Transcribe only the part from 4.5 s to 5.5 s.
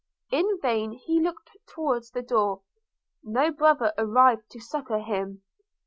succor him.